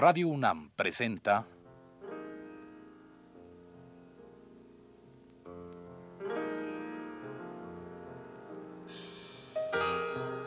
Radio 0.00 0.28
UNAM 0.28 0.70
presenta 0.76 1.44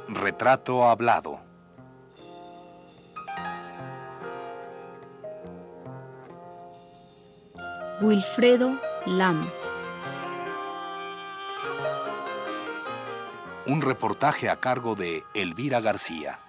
Retrato 0.08 0.88
Hablado. 0.88 1.42
Wilfredo 7.99 8.79
Lam. 9.06 9.52
Un 13.68 13.81
reportaje 13.81 14.49
a 14.49 14.62
cargo 14.62 14.96
de 14.96 15.26
Elvira 15.33 15.81
García. 15.81 16.40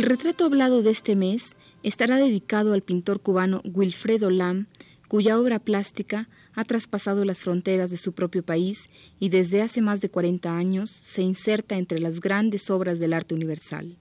El 0.00 0.06
retrato 0.06 0.46
hablado 0.46 0.82
de 0.82 0.92
este 0.92 1.14
mes 1.14 1.56
estará 1.82 2.16
dedicado 2.16 2.72
al 2.72 2.80
pintor 2.80 3.20
cubano 3.20 3.60
Wilfredo 3.66 4.30
Lam, 4.30 4.66
cuya 5.08 5.38
obra 5.38 5.58
plástica 5.58 6.30
ha 6.54 6.64
traspasado 6.64 7.26
las 7.26 7.40
fronteras 7.40 7.90
de 7.90 7.98
su 7.98 8.14
propio 8.14 8.42
país 8.42 8.88
y 9.18 9.28
desde 9.28 9.60
hace 9.60 9.82
más 9.82 10.00
de 10.00 10.08
40 10.08 10.56
años 10.56 10.88
se 10.88 11.20
inserta 11.20 11.76
entre 11.76 11.98
las 11.98 12.22
grandes 12.22 12.70
obras 12.70 12.98
del 12.98 13.12
arte 13.12 13.34
universal. 13.34 13.98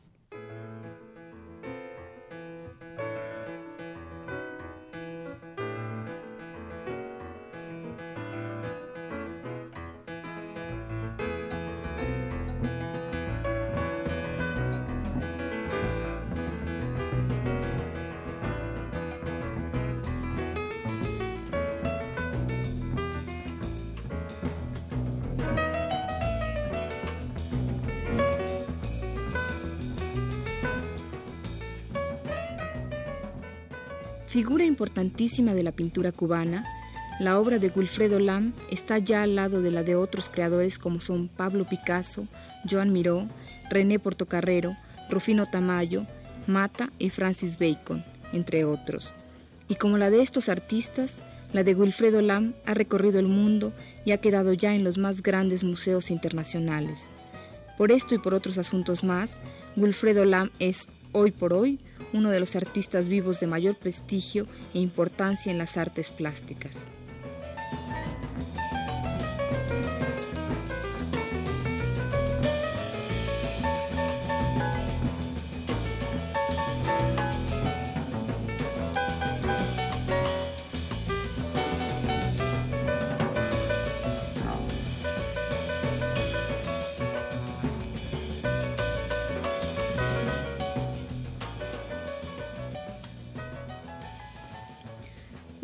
Importantísima 34.80 35.54
de 35.54 35.64
la 35.64 35.74
pintura 35.74 36.14
cubana, 36.14 36.64
la 37.20 37.38
obra 37.38 37.60
de 37.60 37.70
Wilfredo 37.76 38.18
Lam 38.18 38.54
está 38.72 38.98
ya 38.98 39.24
al 39.24 39.36
lado 39.36 39.62
de 39.62 39.72
la 39.72 39.84
de 39.84 39.98
otros 39.98 40.30
creadores 40.30 40.80
como 40.80 41.02
son 41.02 41.28
Pablo 41.28 41.68
Picasso, 41.68 42.30
Joan 42.70 42.94
Miró, 42.94 43.28
René 43.70 44.00
Portocarrero, 44.00 44.78
Rufino 45.10 45.48
Tamayo, 45.48 46.06
Mata 46.48 46.94
y 46.98 47.10
Francis 47.10 47.60
Bacon, 47.60 48.06
entre 48.32 48.64
otros. 48.64 49.14
Y 49.68 49.76
como 49.76 49.98
la 49.98 50.10
de 50.10 50.22
estos 50.22 50.48
artistas, 50.48 51.18
la 51.52 51.66
de 51.66 51.76
Wilfredo 51.76 52.22
Lam 52.22 52.54
ha 52.66 52.74
recorrido 52.74 53.20
el 53.20 53.28
mundo 53.28 53.74
y 54.06 54.14
ha 54.14 54.22
quedado 54.22 54.54
ya 54.54 54.74
en 54.74 54.86
los 54.86 54.98
más 54.98 55.22
grandes 55.22 55.66
museos 55.66 56.10
internacionales. 56.10 57.12
Por 57.78 57.92
esto 57.92 58.16
y 58.16 58.18
por 58.18 58.34
otros 58.34 58.58
asuntos 58.58 59.04
más, 59.04 59.40
Wilfredo 59.76 60.24
Lam 60.24 60.52
es, 60.60 60.88
hoy 61.12 61.32
por 61.32 61.54
hoy, 61.54 61.80
uno 62.14 62.30
de 62.30 62.40
los 62.40 62.56
artistas 62.56 63.10
vivos 63.10 63.40
de 63.40 63.48
mayor 63.48 63.76
prestigio 63.76 64.46
e 64.74 64.80
importancia 64.80 65.52
en 65.52 65.58
las 65.58 65.78
artes 65.78 66.12
plásticas. 66.12 66.80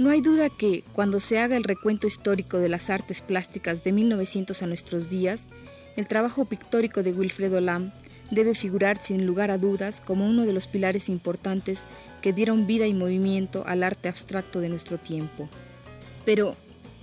No 0.06 0.12
hay 0.12 0.22
duda 0.22 0.52
que, 0.52 0.84
cuando 0.94 1.20
se 1.20 1.40
haga 1.40 1.58
el 1.58 1.64
recuento 1.64 2.06
histórico 2.06 2.60
de 2.60 2.70
las 2.70 2.92
artes 2.92 3.24
plásticas 3.24 3.84
de 3.84 3.92
1900 3.92 4.62
a 4.62 4.68
nuestros 4.68 5.10
días, 5.10 5.48
el 5.96 6.08
trabajo 6.08 6.46
pictórico 6.46 7.02
de 7.02 7.12
Wilfredo 7.12 7.60
Lam 7.60 7.92
debe 8.30 8.54
figurar 8.54 9.02
sin 9.02 9.26
lugar 9.26 9.50
a 9.50 9.58
dudas 9.58 10.02
como 10.02 10.30
uno 10.30 10.46
de 10.46 10.54
los 10.54 10.68
pilares 10.68 11.10
importantes 11.10 11.86
que 12.22 12.34
dieron 12.34 12.68
vida 12.68 12.86
y 12.86 12.94
movimiento 12.94 13.64
al 13.66 13.82
arte 13.82 14.08
abstracto 14.08 14.60
de 14.60 14.70
nuestro 14.70 15.00
tiempo. 15.00 15.50
Pero, 16.24 16.56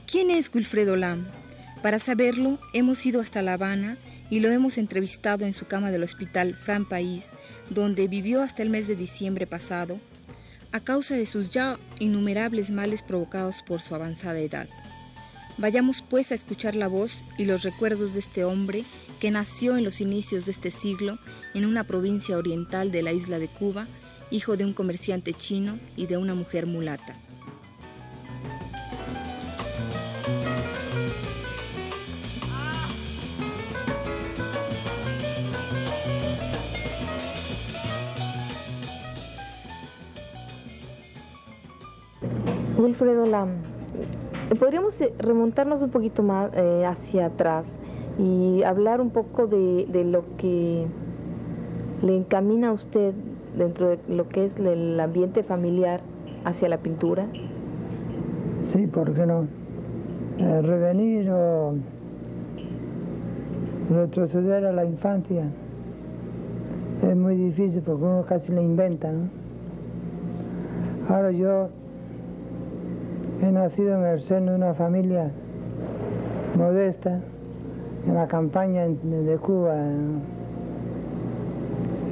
¿quién 0.06 0.30
es 0.30 0.54
Wilfredo 0.54 0.94
Lam? 0.94 1.26
Para 1.82 1.98
saberlo, 1.98 2.60
hemos 2.72 3.04
ido 3.04 3.20
hasta 3.20 3.42
La 3.42 3.54
Habana 3.54 3.98
y 4.30 4.38
lo 4.38 4.52
hemos 4.52 4.78
entrevistado 4.78 5.44
en 5.44 5.54
su 5.54 5.66
cama 5.66 5.90
del 5.90 6.04
hospital 6.04 6.54
Fran 6.54 6.84
País, 6.84 7.32
donde 7.68 8.06
vivió 8.06 8.42
hasta 8.42 8.62
el 8.62 8.70
mes 8.70 8.86
de 8.86 8.94
diciembre 8.94 9.48
pasado 9.48 9.98
a 10.72 10.80
causa 10.80 11.14
de 11.14 11.26
sus 11.26 11.50
ya 11.50 11.78
innumerables 11.98 12.70
males 12.70 13.02
provocados 13.02 13.62
por 13.62 13.80
su 13.80 13.94
avanzada 13.94 14.38
edad. 14.38 14.68
Vayamos 15.58 16.02
pues 16.02 16.32
a 16.32 16.34
escuchar 16.34 16.74
la 16.74 16.88
voz 16.88 17.22
y 17.38 17.44
los 17.44 17.62
recuerdos 17.62 18.14
de 18.14 18.20
este 18.20 18.44
hombre 18.44 18.84
que 19.20 19.30
nació 19.30 19.76
en 19.76 19.84
los 19.84 20.00
inicios 20.00 20.46
de 20.46 20.52
este 20.52 20.70
siglo 20.70 21.18
en 21.54 21.66
una 21.66 21.84
provincia 21.84 22.36
oriental 22.36 22.90
de 22.90 23.02
la 23.02 23.12
isla 23.12 23.38
de 23.38 23.48
Cuba, 23.48 23.86
hijo 24.30 24.56
de 24.56 24.64
un 24.64 24.72
comerciante 24.72 25.34
chino 25.34 25.78
y 25.94 26.06
de 26.06 26.16
una 26.16 26.34
mujer 26.34 26.66
mulata. 26.66 27.14
Wilfredo 43.02 43.26
Lam, 43.26 43.48
podríamos 44.60 45.00
eh, 45.00 45.12
remontarnos 45.18 45.82
un 45.82 45.90
poquito 45.90 46.22
más 46.22 46.52
eh, 46.54 46.84
hacia 46.86 47.26
atrás 47.26 47.64
y 48.16 48.62
hablar 48.62 49.00
un 49.00 49.10
poco 49.10 49.48
de, 49.48 50.04
lo 50.04 50.22
que 50.36 50.86
le 52.00 52.16
encamina 52.16 52.68
a 52.68 52.72
usted 52.72 53.12
dentro 53.58 53.88
de 53.88 53.98
lo 54.08 54.28
que 54.28 54.44
es 54.44 54.56
el 54.56 55.00
ambiente 55.00 55.42
familiar 55.42 56.00
hacia 56.44 56.68
la 56.68 56.78
pintura. 56.78 57.26
Sí, 58.72 58.86
¿por 58.86 59.12
qué 59.12 59.26
no? 59.26 59.48
Eh, 60.38 60.62
revenir 60.62 61.28
o 61.28 61.74
retroceder 63.90 64.64
a 64.64 64.72
la 64.72 64.84
infancia 64.84 65.42
es 67.02 67.16
muy 67.16 67.34
difícil 67.34 67.82
porque 67.82 68.04
uno 68.04 68.24
casi 68.28 68.52
le 68.52 68.62
inventa, 68.62 69.10
¿no? 69.10 69.28
Ahora 71.12 71.32
yo 71.32 71.68
He 73.42 73.50
nacido 73.50 73.98
en 73.98 74.04
el 74.04 74.20
seno 74.20 74.52
de 74.52 74.56
una 74.56 74.72
familia 74.72 75.28
modesta, 76.56 77.18
en 78.06 78.14
la 78.14 78.28
campaña 78.28 78.86
de 78.86 79.36
Cuba, 79.38 79.74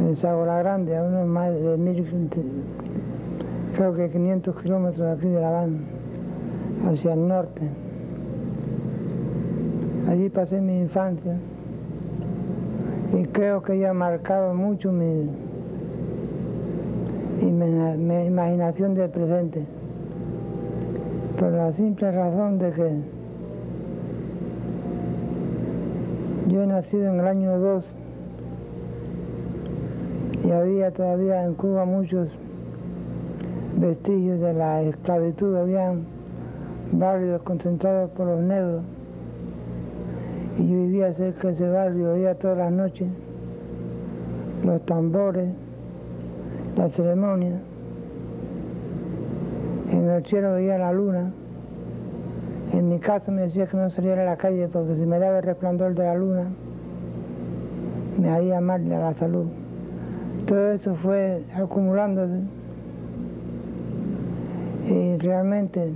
en 0.01 0.17
Sabola 0.17 0.59
Grande, 0.59 0.97
a 0.97 1.05
unos 1.05 1.29
más 1.29 1.53
de 1.55 1.77
mil, 1.77 2.05
creo 3.77 3.95
que 3.95 4.11
500 4.11 4.57
kilómetros 4.61 5.07
de 5.07 5.13
aquí 5.13 5.29
de 5.29 5.41
La 5.41 5.51
Habana, 5.51 5.79
hacia 6.91 7.13
el 7.13 7.29
norte. 7.29 7.63
Allí 10.09 10.31
pasé 10.31 10.61
mi 10.61 10.81
infancia 10.81 11.37
y 13.17 13.23
creo 13.27 13.63
que 13.63 13.75
ella 13.75 13.91
ha 13.91 13.95
marcado 13.95 14.53
mucho 14.53 14.91
mi 14.91 15.31
imaginación 17.41 18.97
del 18.97 19.11
presente 19.11 19.80
por 21.41 21.53
la 21.53 21.73
simple 21.73 22.13
razón 22.13 22.59
de 22.59 22.71
que 22.71 22.91
yo 26.49 26.63
he 26.63 26.67
nacido 26.67 27.15
en 27.15 27.21
el 27.21 27.27
año 27.27 27.59
2 27.59 27.85
y 30.45 30.51
había 30.51 30.91
todavía 30.91 31.43
en 31.47 31.55
Cuba 31.55 31.87
muchos 31.87 32.29
vestigios 33.79 34.39
de 34.41 34.53
la 34.53 34.83
esclavitud, 34.83 35.57
habían 35.57 36.05
barrios 36.93 37.41
concentrados 37.41 38.11
por 38.11 38.27
los 38.27 38.41
negros 38.41 38.83
y 40.59 40.69
yo 40.69 40.77
vivía 40.77 41.15
cerca 41.15 41.49
de 41.49 41.55
ese 41.55 41.71
barrio, 41.71 42.13
oía 42.13 42.35
todas 42.35 42.59
las 42.59 42.71
noches 42.71 43.09
los 44.63 44.85
tambores 44.85 45.49
la 46.77 46.91
ceremonia. 46.91 47.70
En 50.01 50.09
el 50.09 50.25
cielo 50.25 50.55
veía 50.55 50.79
la 50.79 50.93
luna. 50.93 51.31
En 52.73 52.89
mi 52.89 52.99
caso 53.01 53.31
me 53.31 53.43
decía 53.43 53.67
que 53.67 53.77
no 53.77 53.91
saliera 53.91 54.23
a 54.23 54.25
la 54.25 54.37
calle 54.39 54.67
porque 54.69 54.95
si 54.95 55.05
me 55.05 55.19
daba 55.19 55.39
el 55.39 55.43
resplandor 55.43 55.95
de 55.95 56.05
la 56.05 56.15
luna, 56.15 56.47
me 58.19 58.31
haría 58.31 58.63
mal 58.63 58.91
a 58.91 58.99
la 58.99 59.15
salud. 59.15 59.45
Todo 60.47 60.73
eso 60.73 60.95
fue 60.95 61.43
acumulándose 61.55 62.41
y 64.87 65.19
realmente 65.19 65.93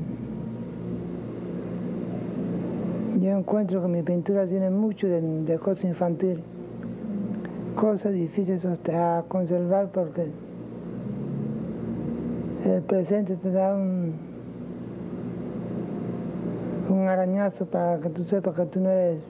yo 3.23 3.39
encuentro 3.39 3.81
que 3.81 3.89
mi 3.89 4.03
pintura 4.03 4.47
tiene 4.47 4.69
mucho 4.69 5.09
de, 5.09 5.59
cosas 5.59 5.85
infantiles, 5.85 6.41
cosas 7.75 8.12
difíciles 8.12 8.67
a 8.67 9.25
conservar 9.29 9.89
porque 9.93 10.27
el 12.64 12.82
presente 12.82 13.37
te 13.37 13.50
da 13.50 13.75
un, 13.75 14.14
un 16.88 17.08
arañazo 17.08 17.66
para 17.66 17.99
que 18.00 18.08
tú 18.08 18.25
sepas 18.25 18.55
que 18.55 18.64
tú 18.66 18.81
no 18.81 18.90
eres 18.90 19.20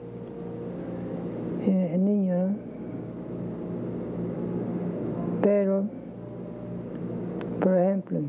eh, 1.67 1.97
niño, 1.99 2.35
¿no? 2.37 2.55
Pero, 5.41 5.83
por 7.61 7.77
ejemplo, 7.77 8.19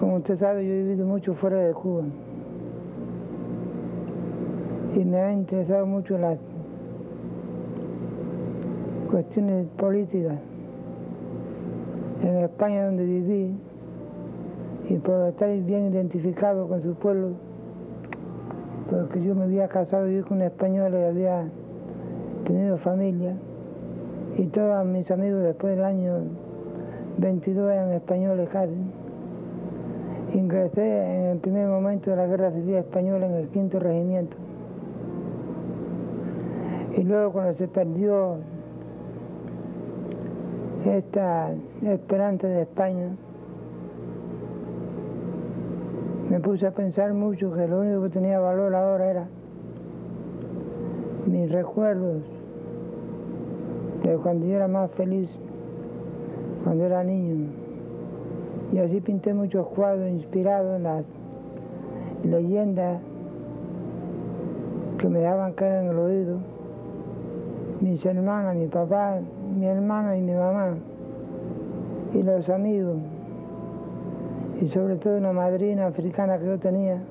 como 0.00 0.16
usted 0.16 0.38
sabe, 0.38 0.66
yo 0.66 0.72
he 0.72 0.82
vivido 0.82 1.06
mucho 1.06 1.34
fuera 1.34 1.58
de 1.58 1.72
Cuba 1.72 2.04
y 4.94 5.04
me 5.04 5.18
ha 5.18 5.32
interesado 5.32 5.86
mucho 5.86 6.18
las 6.18 6.38
cuestiones 9.10 9.66
políticas. 9.76 10.38
En 12.22 12.36
España 12.38 12.86
donde 12.86 13.04
viví 13.04 13.54
y 14.88 14.96
por 14.98 15.28
estar 15.28 15.48
bien 15.48 15.92
identificado 15.92 16.68
con 16.68 16.82
su 16.82 16.94
pueblo, 16.94 17.30
porque 18.90 19.22
yo 19.22 19.34
me 19.34 19.44
había 19.44 19.68
casado 19.68 20.08
yo 20.08 20.24
con 20.24 20.38
un 20.38 20.44
español 20.44 20.92
y 20.94 21.02
había 21.02 21.44
tenido 22.44 22.78
familia 22.78 23.34
y 24.36 24.46
todos 24.46 24.84
mis 24.86 25.10
amigos 25.10 25.42
después 25.42 25.76
del 25.76 25.84
año 25.84 26.20
22 27.18 27.70
eran 27.70 27.92
españoles 27.92 28.48
casi. 28.50 28.72
Ingresé 30.34 31.16
en 31.16 31.24
el 31.32 31.38
primer 31.38 31.68
momento 31.68 32.10
de 32.10 32.16
la 32.16 32.26
Guerra 32.26 32.50
Civil 32.52 32.76
Española 32.76 33.26
en 33.26 33.34
el 33.34 33.48
quinto 33.48 33.78
regimiento. 33.78 34.36
Y 36.96 37.02
luego 37.02 37.32
cuando 37.32 37.54
se 37.54 37.68
perdió 37.68 38.36
esta 40.86 41.50
esperanza 41.82 42.46
de 42.46 42.62
España, 42.62 43.10
me 46.30 46.40
puse 46.40 46.66
a 46.66 46.70
pensar 46.70 47.12
mucho 47.12 47.52
que 47.52 47.66
lo 47.68 47.80
único 47.80 48.02
que 48.04 48.08
tenía 48.10 48.40
valor 48.40 48.74
ahora 48.74 49.10
era 49.10 49.28
mis 51.26 51.50
recuerdos 51.50 52.22
de 54.02 54.16
cuando 54.16 54.46
yo 54.46 54.56
era 54.56 54.68
más 54.68 54.90
feliz, 54.92 55.30
cuando 56.64 56.84
era 56.84 57.04
niño. 57.04 57.48
Y 58.72 58.78
así 58.78 59.00
pinté 59.00 59.34
muchos 59.34 59.66
cuadros 59.68 60.08
inspirados 60.08 60.76
en 60.76 60.82
las 60.82 61.04
leyendas 62.24 63.00
que 64.98 65.08
me 65.08 65.20
daban 65.20 65.52
cara 65.52 65.82
en 65.82 65.90
el 65.90 65.98
oído. 65.98 66.51
Mis 67.82 68.06
hermanas, 68.06 68.54
mi 68.54 68.68
papá, 68.68 69.18
mi 69.58 69.66
hermana 69.66 70.16
y 70.16 70.22
mi 70.22 70.32
mamá. 70.32 70.76
Y 72.14 72.22
los 72.22 72.48
amigos. 72.48 72.98
Y 74.60 74.68
sobre 74.68 74.94
todo 74.96 75.16
una 75.18 75.32
madrina 75.32 75.88
africana 75.88 76.38
que 76.38 76.46
yo 76.46 76.58
tenía, 76.60 77.02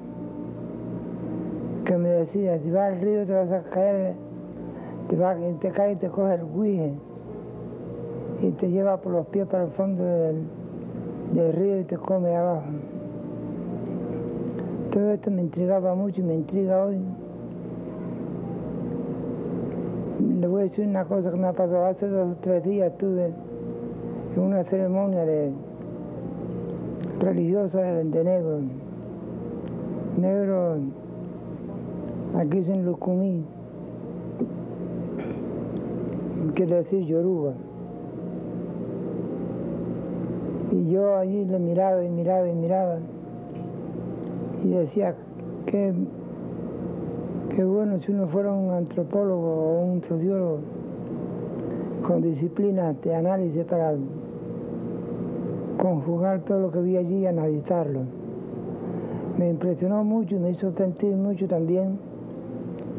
que 1.83 1.97
me 1.97 2.07
decía, 2.07 2.57
si 2.59 2.71
vas 2.71 2.93
al 2.93 3.01
río 3.01 3.25
te 3.25 3.33
vas 3.33 3.51
a 3.51 3.63
caer, 3.63 4.13
te, 5.09 5.17
va, 5.17 5.35
te 5.59 5.69
cae 5.71 5.91
y 5.91 5.95
te 5.97 6.07
coge 6.07 6.35
el 6.35 6.45
guije 6.55 6.93
y 8.41 8.51
te 8.51 8.69
lleva 8.69 8.95
por 8.95 9.11
los 9.11 9.27
pies 9.27 9.47
para 9.47 9.65
el 9.65 9.71
fondo 9.71 10.05
del, 10.05 10.43
del 11.33 11.53
río 11.53 11.79
y 11.81 11.83
te 11.83 11.97
come 11.97 12.33
abajo. 12.33 12.69
Todo 14.93 15.11
esto 15.11 15.29
me 15.31 15.41
intrigaba 15.41 15.95
mucho 15.95 16.21
y 16.21 16.23
me 16.23 16.35
intriga 16.35 16.85
hoy. 16.85 16.97
Le 20.39 20.47
voy 20.61 20.85
una 20.85 21.05
cosa 21.05 21.31
que 21.31 21.37
me 21.37 21.47
ha 21.47 21.53
pasado 21.53 21.85
hace 21.85 22.07
dos 22.07 22.33
o 22.33 22.35
tres 22.41 22.63
días. 22.63 22.91
Estuve 22.91 23.31
en 24.35 24.41
una 24.41 24.63
ceremonia 24.63 25.25
de 25.25 25.51
religiosa 27.19 27.79
de, 27.81 28.03
negro. 28.03 28.59
Negro, 30.17 30.77
aquí 32.35 32.57
es 32.59 32.69
en 32.69 32.85
Lucumí, 32.85 33.43
quiere 36.53 36.75
decir 36.75 37.05
Yoruba. 37.05 37.53
Y 40.71 40.89
yo 40.91 41.17
allí 41.17 41.45
le 41.45 41.59
miraba 41.59 42.03
y 42.03 42.09
miraba 42.09 42.47
y 42.47 42.53
miraba 42.53 42.97
y 44.63 44.69
decía, 44.69 45.15
qué, 45.65 45.93
qué 47.55 47.63
bueno 47.63 47.99
si 47.99 48.11
uno 48.11 48.27
fuera 48.27 48.51
un 48.51 48.71
antropólogo 48.71 49.47
o 49.47 49.83
un 49.83 50.01
sociólogo 50.03 50.59
con 52.07 52.21
disciplina 52.21 52.93
de 52.93 53.15
análisis 53.15 53.65
para 53.65 53.93
conjugar 55.81 56.41
todo 56.41 56.59
lo 56.59 56.71
que 56.71 56.81
vi 56.81 56.97
allí 56.97 57.19
y 57.19 57.25
analizarlo. 57.25 58.01
Me 59.37 59.49
impresionó 59.49 60.03
mucho 60.03 60.35
y 60.35 60.39
me 60.39 60.51
hizo 60.51 60.71
sentir 60.73 61.15
mucho 61.15 61.47
también 61.47 61.99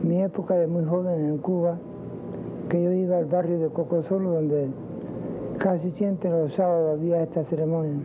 mi 0.03 0.23
época 0.23 0.55
de 0.55 0.67
muy 0.67 0.85
joven 0.85 1.25
en 1.25 1.39
Cuba, 1.39 1.79
que 2.69 2.83
yo 2.83 2.93
iba 2.93 3.19
al 3.19 3.27
barrio 3.27 3.59
de 3.59 3.69
Cocosolo 3.69 4.33
donde 4.33 4.69
Casi 5.59 5.93
siempre 5.93 6.29
los 6.29 6.53
sábados 6.55 6.99
había 6.99 7.23
esta 7.23 7.45
ceremonia. 7.45 8.01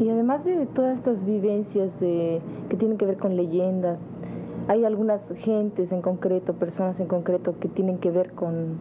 Y 0.00 0.08
además 0.08 0.42
de 0.46 0.64
todas 0.64 0.96
estas 0.96 1.22
vivencias 1.26 1.88
de, 2.00 2.40
que 2.70 2.76
tienen 2.76 2.96
que 2.96 3.04
ver 3.04 3.18
con 3.18 3.36
leyendas, 3.36 3.98
hay 4.66 4.86
algunas 4.86 5.20
gentes 5.36 5.92
en 5.92 6.00
concreto, 6.00 6.54
personas 6.54 6.98
en 7.00 7.06
concreto 7.06 7.58
que 7.60 7.68
tienen 7.68 7.98
que 7.98 8.10
ver 8.10 8.30
con, 8.32 8.78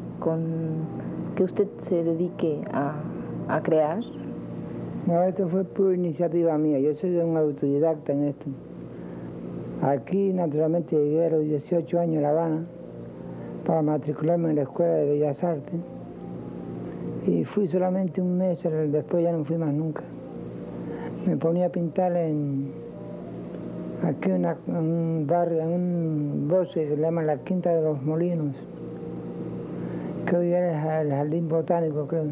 que 1.35 1.43
usted 1.43 1.67
se 1.89 2.03
dedique 2.05 2.61
a, 2.71 2.93
a 3.49 3.61
crear. 3.61 3.99
No, 5.07 5.21
esto 5.23 5.49
fue 5.49 5.65
por 5.65 5.93
iniciativa 5.93 6.57
mía. 6.57 6.79
Yo 6.79 6.95
soy 6.95 7.17
un 7.17 7.35
autodidacta 7.35 8.13
en 8.13 8.23
esto. 8.25 8.45
Aquí, 9.81 10.31
naturalmente, 10.31 10.95
llegué 10.95 11.25
a 11.25 11.29
los 11.31 11.43
18 11.43 11.99
años 11.99 12.15
en 12.15 12.21
La 12.21 12.29
Habana 12.29 12.65
para 13.65 13.81
matricularme 13.81 14.51
en 14.51 14.55
la 14.55 14.61
Escuela 14.61 14.93
de 14.93 15.09
Bellas 15.09 15.43
Artes 15.43 15.81
y 17.27 17.43
fui 17.43 17.67
solamente 17.67 18.21
un 18.21 18.37
mes, 18.37 18.63
después 18.63 19.23
ya 19.23 19.33
no 19.33 19.43
fui 19.43 19.57
más 19.57 19.73
nunca. 19.73 20.03
Me 21.29 21.37
ponía 21.37 21.67
a 21.67 21.69
pintar 21.69 22.17
en 22.17 22.71
aquí 24.03 24.31
en 24.31 24.47
un 24.65 25.27
barrio, 25.27 25.61
en 25.61 25.67
un 25.67 26.47
bosque 26.47 26.87
que 26.87 26.95
se 26.95 26.99
llama 26.99 27.21
la 27.21 27.37
Quinta 27.37 27.69
de 27.69 27.83
los 27.83 28.01
Molinos, 28.01 28.55
que 30.25 30.35
hoy 30.35 30.51
era 30.51 31.01
el 31.01 31.11
jardín 31.11 31.47
botánico, 31.47 32.07
creo. 32.07 32.23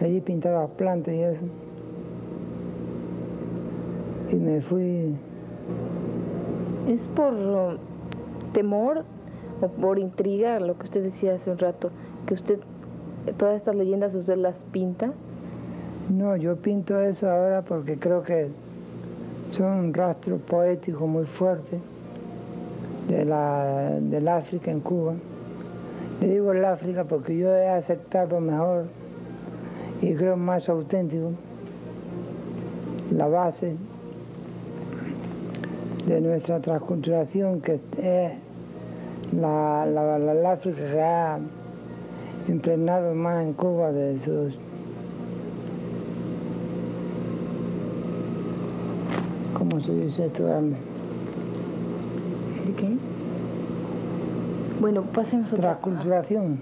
Allí 0.00 0.22
pintaba 0.22 0.66
plantas 0.66 1.12
y 1.12 1.20
eso. 1.20 1.42
Y 4.32 4.36
me 4.36 4.62
fui. 4.62 5.14
¿Es 6.88 7.06
por 7.08 7.80
temor 8.54 9.04
o 9.60 9.68
por 9.68 9.98
intriga, 9.98 10.58
lo 10.58 10.78
que 10.78 10.84
usted 10.84 11.02
decía 11.02 11.34
hace 11.34 11.50
un 11.50 11.58
rato, 11.58 11.90
que 12.24 12.32
usted, 12.32 12.60
todas 13.36 13.56
estas 13.56 13.76
leyendas 13.76 14.14
usted 14.14 14.38
las 14.38 14.56
pinta? 14.72 15.12
No, 16.10 16.36
yo 16.36 16.56
pinto 16.56 17.00
eso 17.00 17.30
ahora 17.30 17.62
porque 17.62 17.98
creo 17.98 18.22
que 18.22 18.48
son 19.52 19.66
un 19.66 19.94
rastro 19.94 20.36
poético 20.36 21.06
muy 21.06 21.24
fuerte 21.24 21.80
de 23.08 23.24
la, 23.24 23.98
del 24.00 24.28
África 24.28 24.70
en 24.70 24.80
Cuba. 24.80 25.14
Le 26.20 26.28
digo 26.28 26.52
el 26.52 26.64
África 26.64 27.04
porque 27.04 27.36
yo 27.36 27.54
he 27.54 27.68
aceptado 27.68 28.38
mejor 28.38 28.84
y 30.02 30.14
creo 30.14 30.36
más 30.36 30.68
auténtico 30.68 31.30
la 33.10 33.26
base 33.26 33.74
de 36.06 36.20
nuestra 36.20 36.60
transculturación 36.60 37.62
que 37.62 37.80
es 37.98 38.32
la, 39.32 39.86
la, 39.86 40.18
la, 40.18 40.52
África 40.52 40.76
que 40.76 41.00
ha 41.00 41.38
impregnado 42.48 43.14
más 43.14 43.42
en 43.42 43.54
Cuba 43.54 43.90
de 43.90 44.18
sus 44.20 44.58
¿cómo 49.54 49.54
se 49.54 49.54
dice 49.54 49.54
esto? 49.54 49.62
¿De 49.74 49.80
qué? 52.76 52.96
Bueno, 54.80 55.02
pasemos 55.02 55.52
a 55.52 55.56
Transculturación. 55.56 56.60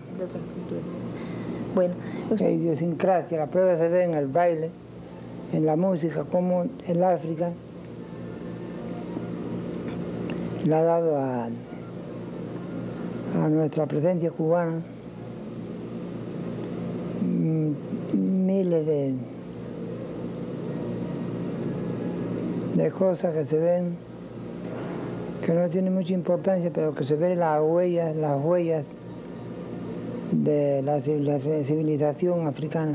Bueno, 1.74 1.94
la 2.38 2.50
idiosincrasia, 2.50 3.38
la 3.38 3.46
prueba 3.46 3.76
se 3.76 3.88
ve 3.88 4.04
en 4.04 4.14
el 4.14 4.28
baile, 4.28 4.70
en 5.52 5.66
la 5.66 5.76
música, 5.76 6.24
como 6.24 6.64
el 6.86 7.04
África 7.04 7.50
le 10.64 10.74
ha 10.74 10.82
dado 10.82 11.18
a, 11.18 11.48
a 13.34 13.48
nuestra 13.48 13.86
presencia 13.86 14.30
cubana 14.30 14.80
mm, 17.20 18.46
miles 18.46 18.86
de, 18.86 19.14
de 22.74 22.90
cosas 22.90 23.34
que 23.34 23.46
se 23.46 23.58
ven 23.58 23.96
que 25.44 25.52
no 25.52 25.68
tienen 25.68 25.92
mucha 25.92 26.12
importancia, 26.12 26.70
pero 26.72 26.94
que 26.94 27.04
se 27.04 27.16
ven 27.16 27.40
las 27.40 27.60
huellas, 27.60 28.14
las 28.14 28.42
huellas 28.42 28.86
de 30.30 30.82
la 30.82 31.00
civilización 31.00 32.46
africana. 32.46 32.94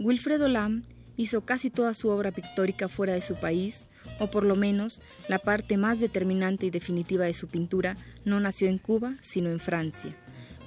Wilfredo 0.00 0.48
Lam 0.48 0.82
hizo 1.18 1.42
casi 1.42 1.68
toda 1.68 1.92
su 1.92 2.08
obra 2.08 2.32
pictórica 2.32 2.88
fuera 2.88 3.12
de 3.12 3.20
su 3.20 3.34
país, 3.34 3.86
o 4.18 4.30
por 4.30 4.44
lo 4.44 4.56
menos 4.56 5.02
la 5.28 5.38
parte 5.38 5.76
más 5.76 6.00
determinante 6.00 6.64
y 6.64 6.70
definitiva 6.70 7.26
de 7.26 7.34
su 7.34 7.48
pintura 7.48 7.98
no 8.24 8.40
nació 8.40 8.68
en 8.68 8.78
Cuba, 8.78 9.16
sino 9.20 9.50
en 9.50 9.60
Francia. 9.60 10.16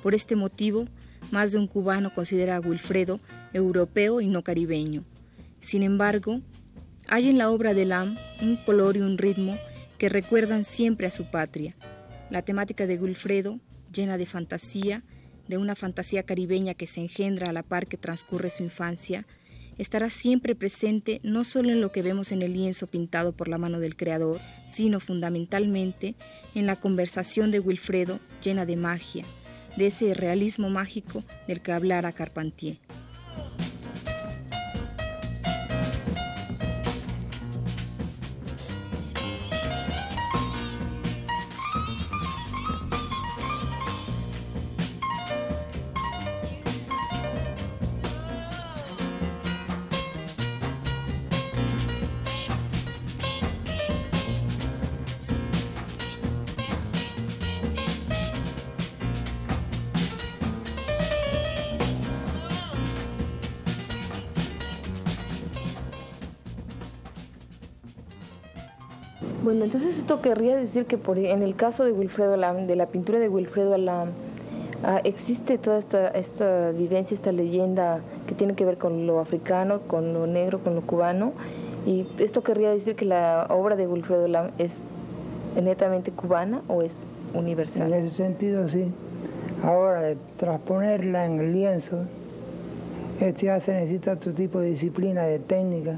Por 0.04 0.14
este 0.14 0.36
motivo, 0.36 0.88
más 1.32 1.52
de 1.52 1.58
un 1.58 1.66
cubano 1.66 2.14
considera 2.14 2.58
a 2.58 2.60
Wilfredo 2.60 3.20
europeo 3.54 4.22
y 4.22 4.28
no 4.28 4.44
caribeño. 4.44 5.04
Sin 5.62 5.82
embargo, 5.82 6.40
hay 7.08 7.28
en 7.28 7.40
la 7.40 7.50
obra 7.50 7.74
de 7.74 7.86
Lam 7.86 8.16
un 8.40 8.58
color 8.58 8.98
y 8.98 9.02
un 9.02 9.18
ritmo 9.18 9.58
que 9.98 10.10
recuerdan 10.10 10.64
siempre 10.64 11.08
a 11.08 11.12
su 11.12 11.32
patria. 11.32 11.76
La 12.30 12.44
temática 12.44 12.86
de 12.86 13.00
Wilfredo, 13.00 13.60
llena 13.92 14.20
de 14.20 14.28
fantasía, 14.28 15.02
de 15.48 15.58
una 15.58 15.76
fantasía 15.76 16.24
caribeña 16.24 16.74
que 16.74 16.88
se 16.88 17.02
engendra 17.02 17.50
a 17.50 17.54
la 17.54 17.64
par 17.64 17.88
que 17.88 17.98
transcurre 17.98 18.50
su 18.50 18.64
infancia, 18.64 19.26
estará 19.78 20.10
siempre 20.10 20.56
presente 20.56 21.20
no 21.24 21.44
solo 21.44 21.70
en 21.70 21.82
lo 21.82 21.92
que 21.92 22.02
vemos 22.02 22.32
en 22.32 22.42
el 22.42 22.54
lienzo 22.54 22.88
pintado 22.88 23.32
por 23.32 23.48
la 23.48 23.58
mano 23.58 23.80
del 23.80 23.96
creador, 23.96 24.40
sino 24.68 25.00
fundamentalmente 25.00 26.16
en 26.56 26.66
la 26.66 26.76
conversación 26.76 27.52
de 27.52 27.60
Wilfredo 27.60 28.20
llena 28.44 28.66
de 28.66 28.76
magia, 28.76 29.26
de 29.76 29.88
ese 29.88 30.14
realismo 30.14 30.70
mágico 30.70 31.24
del 31.48 31.62
que 31.62 31.72
hablara 31.72 32.12
Carpentier. 32.12 32.78
Entonces 69.64 69.98
esto 69.98 70.22
querría 70.22 70.58
decir 70.58 70.86
que 70.86 70.98
por, 70.98 71.18
en 71.18 71.42
el 71.42 71.56
caso 71.56 71.86
de 71.86 71.94
Wilfredo 71.94 72.34
Alam, 72.34 72.68
de 72.68 72.76
la 72.76 72.88
pintura 72.88 73.20
de 73.20 73.30
Wilfredo 73.30 73.74
Alam, 73.74 74.10
ah, 74.84 75.00
existe 75.06 75.58
toda 75.58 75.80
esta, 75.80 76.72
vivencia, 76.72 77.16
esta 77.16 77.32
leyenda 77.32 78.02
que 78.28 78.36
tiene 78.36 78.56
que 78.56 78.66
ver 78.66 78.78
con 78.78 79.08
lo 79.08 79.22
africano, 79.22 79.80
con 79.88 80.14
lo 80.14 80.28
negro, 80.28 80.60
con 80.60 80.76
lo 80.76 80.82
cubano, 80.82 81.32
y 81.86 82.06
esto 82.20 82.44
querría 82.44 82.72
decir 82.72 82.96
que 82.96 83.06
la 83.06 83.48
obra 83.50 83.78
de 83.78 83.88
Wilfredo 83.88 84.26
Alam 84.26 84.52
es 84.58 84.72
netamente 85.62 86.12
cubana 86.12 86.62
o 86.68 86.82
es 86.82 86.98
universal. 87.34 87.94
En 87.94 88.08
ese 88.08 88.18
sentido, 88.18 88.68
sí. 88.68 88.92
Ahora, 89.64 90.02
de 90.02 90.18
transponerla 90.38 91.26
en 91.26 91.54
lienzo, 91.54 92.00
esto 93.22 93.46
ya 93.46 93.62
se 93.62 93.72
necesita 93.72 94.12
otro 94.12 94.34
tipo 94.34 94.60
de 94.60 94.72
disciplina, 94.72 95.24
de 95.24 95.40
técnica 95.40 95.96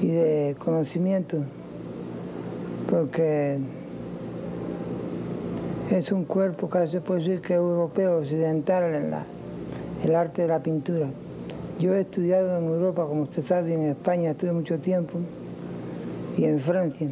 y 0.00 0.06
de 0.06 0.54
conocimiento 0.60 1.38
porque 2.88 3.58
es 5.90 6.10
un 6.10 6.24
cuerpo 6.24 6.68
casi 6.68 6.92
se 6.92 7.00
puede 7.00 7.20
decir 7.20 7.40
que 7.40 7.54
europeo, 7.54 8.18
occidental 8.18 8.94
en 8.94 9.10
la, 9.10 9.24
el 10.04 10.14
arte 10.14 10.42
de 10.42 10.48
la 10.48 10.60
pintura. 10.60 11.08
Yo 11.78 11.94
he 11.94 12.00
estudiado 12.00 12.58
en 12.58 12.64
Europa, 12.64 13.06
como 13.06 13.22
usted 13.22 13.42
sabe, 13.42 13.72
en 13.72 13.82
España 13.82 14.30
estuve 14.30 14.52
mucho 14.52 14.78
tiempo, 14.78 15.18
y 16.36 16.44
en 16.44 16.60
Francia. 16.60 17.08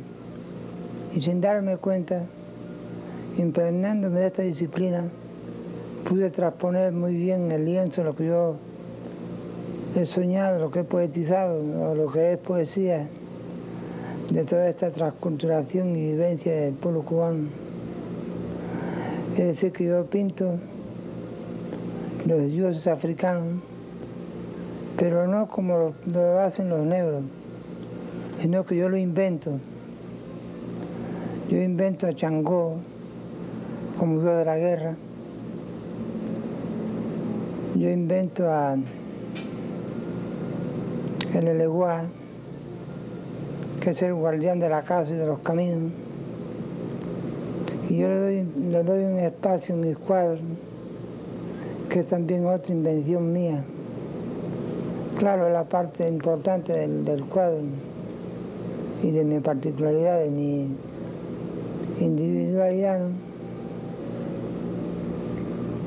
Y 1.15 1.21
sin 1.21 1.41
darme 1.41 1.77
cuenta, 1.77 2.23
impregnándome 3.39 4.21
de 4.21 4.27
esta 4.27 4.43
disciplina, 4.43 5.05
pude 6.09 6.31
transponer 6.31 6.93
muy 6.93 7.15
bien 7.15 7.51
el 7.51 7.65
lienzo 7.65 8.03
lo 8.03 8.15
que 8.15 8.27
yo 8.27 8.57
he 9.97 10.07
soñado, 10.07 10.59
lo 10.59 10.71
que 10.71 10.81
he 10.81 10.85
poetizado, 10.85 11.95
lo 11.95 12.13
que 12.13 12.33
es 12.33 12.39
poesía 12.39 13.07
de 14.37 14.45
toda 14.45 14.69
esta 14.69 14.91
transculturación 14.91 15.97
y 15.97 16.11
vivencia 16.11 16.55
del 16.55 16.75
pueblo 16.75 17.01
cubano. 17.01 17.49
Es 19.33 19.47
decir, 19.47 19.73
que 19.73 19.85
yo 19.85 20.05
pinto 20.05 20.57
los 22.27 22.43
dioses 22.51 22.87
africanos, 22.87 23.63
pero 24.99 25.27
no 25.27 25.49
como 25.49 25.95
lo, 26.05 26.39
hacen 26.41 26.69
los 26.69 26.85
negros, 26.85 27.23
sino 28.43 28.67
que 28.67 28.77
yo 28.77 28.91
lo 28.91 28.99
invento. 28.99 29.53
Yo 31.49 31.57
invento 31.57 32.07
a 32.07 32.15
Changó 32.15 32.77
como 33.99 34.21
dios 34.21 34.37
de 34.37 34.45
la 34.45 34.59
guerra. 34.59 34.97
Yo 37.75 37.89
invento 37.89 38.53
a 38.53 38.77
el 41.35 41.49
Eleguá 41.49 42.05
que 43.87 43.91
es 43.91 44.03
el 44.03 44.15
guardián 44.15 44.59
de 44.59 44.69
la 44.69 44.83
casa 44.83 45.13
y 45.13 45.17
de 45.17 45.27
los 45.27 45.39
caminos. 45.39 45.93
Y 47.89 47.99
yo 47.99 48.09
le 48.09 48.83
doy, 48.83 49.05
un 49.05 49.21
espacio 49.21 49.77
en 49.77 49.83
mis 49.83 49.97
cuadros, 49.97 50.41
que 51.89 52.01
es 52.01 52.07
también 52.09 52.47
otra 52.47 52.73
invención 52.73 53.33
mía. 53.33 53.63
Claro, 55.21 55.47
es 55.47 55.53
la 55.53 55.63
parte 55.63 56.09
importante 56.09 56.73
del, 56.73 57.25
cuadro 57.27 57.59
y 59.05 59.13
de 59.13 59.23
mi 59.23 59.39
particularidad, 59.39 60.19
de 60.19 60.31
mi 60.31 60.67
individualidad. 62.01 63.03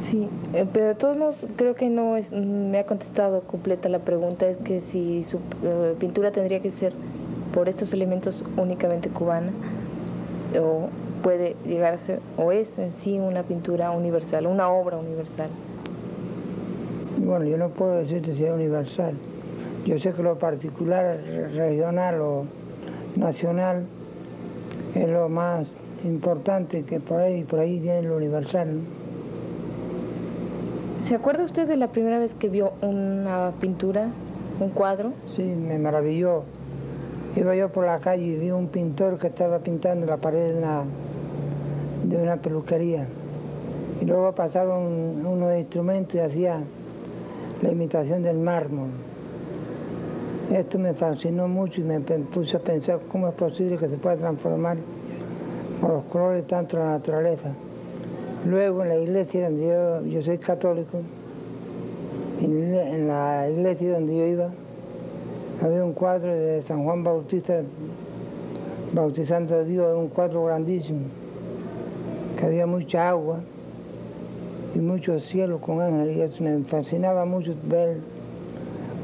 Sí, 0.09 0.29
eh, 0.53 0.65
pero 0.71 0.95
todos 0.95 1.17
modos 1.17 1.45
creo 1.57 1.75
que 1.75 1.89
no 1.89 2.15
me 2.31 2.79
ha 2.79 2.85
contestado 2.85 3.41
completa 3.41 3.89
la 3.89 3.99
pregunta, 3.99 4.47
es 4.47 4.55
que 4.59 4.79
si 4.79 5.25
su 5.25 5.39
eh, 5.65 5.95
pintura 5.99 6.31
tendría 6.31 6.61
que 6.61 6.71
ser 6.71 6.93
por 7.53 7.69
estos 7.69 7.93
elementos 7.93 8.43
únicamente 8.57 9.09
cubana 9.09 9.51
o 10.59 10.89
puede 11.23 11.55
llegar 11.65 11.93
a 11.93 11.97
ser 11.99 12.19
o 12.37 12.51
es 12.51 12.67
en 12.77 12.93
sí 13.01 13.19
una 13.19 13.43
pintura 13.43 13.91
universal, 13.91 14.47
una 14.47 14.69
obra 14.69 14.97
universal. 14.97 15.49
Bueno, 17.17 17.45
yo 17.45 17.57
no 17.57 17.69
puedo 17.69 17.97
decirte 17.97 18.35
si 18.35 18.45
es 18.45 18.51
universal. 18.51 19.13
Yo 19.85 19.99
sé 19.99 20.13
que 20.13 20.23
lo 20.23 20.37
particular, 20.37 21.19
regional 21.53 22.21
o 22.21 22.45
nacional 23.15 23.85
es 24.95 25.09
lo 25.09 25.29
más 25.29 25.71
importante 26.03 26.83
que 26.83 26.99
por 26.99 27.19
ahí, 27.19 27.43
por 27.43 27.59
ahí 27.59 27.79
viene 27.79 28.03
lo 28.03 28.17
universal. 28.17 28.79
¿Se 31.03 31.15
acuerda 31.15 31.43
usted 31.43 31.67
de 31.67 31.77
la 31.77 31.87
primera 31.87 32.19
vez 32.19 32.31
que 32.39 32.49
vio 32.49 32.73
una 32.81 33.51
pintura, 33.59 34.09
un 34.59 34.69
cuadro? 34.69 35.11
Sí, 35.35 35.43
me 35.43 35.77
maravilló. 35.79 36.43
Iba 37.35 37.55
yo 37.55 37.69
por 37.69 37.85
la 37.85 37.99
calle 37.99 38.25
y 38.25 38.35
vi 38.35 38.51
un 38.51 38.67
pintor 38.67 39.19
que 39.19 39.27
estaba 39.27 39.59
pintando 39.59 40.05
la 40.05 40.17
pared 40.17 40.53
de 40.53 40.57
una, 40.57 40.83
de 42.03 42.17
una 42.17 42.37
peluquería. 42.37 43.05
Y 44.01 44.05
luego 44.05 44.33
pasaron 44.33 45.25
unos 45.25 45.57
instrumentos 45.57 46.15
y 46.15 46.19
hacía 46.19 46.61
la 47.61 47.71
imitación 47.71 48.23
del 48.23 48.37
mármol. 48.37 48.89
Esto 50.51 50.79
me 50.79 50.93
fascinó 50.93 51.47
mucho 51.47 51.81
y 51.81 51.83
me 51.83 51.99
puse 51.99 52.57
a 52.57 52.59
pensar 52.59 52.99
cómo 53.11 53.27
es 53.27 53.35
posible 53.35 53.77
que 53.77 53.87
se 53.87 53.97
pueda 53.97 54.15
transformar 54.15 54.77
con 55.79 55.91
los 55.91 56.03
colores 56.05 56.47
tanto 56.47 56.77
la 56.77 56.91
naturaleza. 56.91 57.51
Luego 58.47 58.81
en 58.83 58.89
la 58.89 58.97
iglesia 58.97 59.49
donde 59.49 59.67
yo, 59.67 60.05
yo 60.05 60.23
soy 60.23 60.39
católico, 60.39 61.01
en 62.41 63.07
la 63.07 63.47
iglesia 63.49 63.93
donde 63.93 64.17
yo 64.17 64.25
iba, 64.25 64.49
había 65.61 65.83
un 65.83 65.93
cuadro 65.93 66.33
de 66.33 66.61
San 66.61 66.83
Juan 66.83 67.03
Bautista 67.03 67.61
bautizando 68.93 69.55
a 69.55 69.63
Dios, 69.63 69.97
un 69.97 70.07
cuadro 70.07 70.45
grandísimo, 70.45 71.01
que 72.37 72.45
había 72.45 72.65
mucha 72.65 73.09
agua 73.09 73.39
y 74.73 74.79
muchos 74.79 75.25
cielos 75.25 75.61
con 75.61 75.81
ángeles, 75.81 76.17
y 76.17 76.21
eso 76.21 76.43
me 76.43 76.63
fascinaba 76.63 77.25
mucho 77.25 77.53
ver 77.67 77.97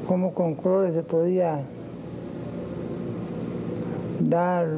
cómo 0.07 0.33
con 0.33 0.55
colores 0.55 0.93
se 0.93 1.03
podía 1.03 1.59
dar 4.21 4.77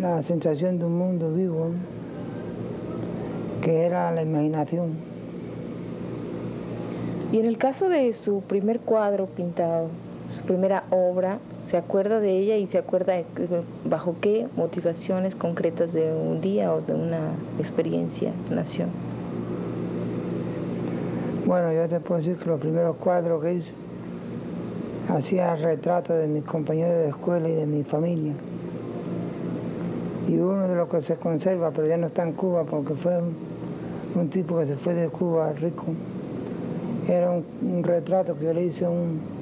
la 0.00 0.22
sensación 0.22 0.78
de 0.78 0.86
un 0.86 0.96
mundo 0.96 1.32
vivo, 1.32 1.70
que 3.62 3.84
era 3.84 4.10
la 4.12 4.22
imaginación. 4.22 4.92
Y 7.30 7.38
en 7.38 7.46
el 7.46 7.58
caso 7.58 7.88
de 7.90 8.12
su 8.14 8.40
primer 8.40 8.80
cuadro 8.80 9.26
pintado, 9.26 9.88
su 10.28 10.42
primera 10.42 10.84
obra, 10.90 11.38
¿se 11.68 11.76
acuerda 11.76 12.20
de 12.20 12.36
ella 12.38 12.56
y 12.56 12.66
se 12.66 12.78
acuerda 12.78 13.14
bajo 13.84 14.16
qué 14.20 14.46
motivaciones 14.56 15.34
concretas 15.34 15.92
de 15.92 16.12
un 16.12 16.40
día 16.40 16.72
o 16.72 16.80
de 16.80 16.94
una 16.94 17.32
experiencia 17.58 18.32
nació? 18.50 18.86
Bueno, 21.46 21.72
yo 21.72 21.88
te 21.88 21.98
puedo 22.00 22.20
decir 22.20 22.36
que 22.36 22.44
los 22.44 22.60
primeros 22.60 22.96
cuadros 22.96 23.42
que 23.42 23.54
hice 23.54 23.72
hacía 25.08 25.56
retratos 25.56 26.18
de 26.18 26.26
mis 26.26 26.44
compañeros 26.44 26.98
de 26.98 27.08
escuela 27.08 27.48
y 27.48 27.54
de 27.54 27.66
mi 27.66 27.82
familia. 27.84 28.34
Y 30.28 30.36
uno 30.36 30.68
de 30.68 30.76
los 30.76 30.88
que 30.90 31.00
se 31.00 31.16
conserva, 31.16 31.70
pero 31.70 31.88
ya 31.88 31.96
no 31.96 32.08
está 32.08 32.22
en 32.22 32.32
Cuba 32.32 32.64
porque 32.64 32.92
fue 32.94 33.18
un, 34.14 34.28
tipo 34.28 34.58
que 34.58 34.66
se 34.66 34.76
fue 34.76 34.92
de 34.92 35.08
Cuba 35.08 35.52
rico, 35.52 35.84
era 37.08 37.30
un, 37.30 37.82
retrato 37.82 38.38
que 38.38 38.44
yo 38.44 38.52
le 38.52 38.64
hice 38.64 38.84
a 38.84 38.90
un 38.90 39.37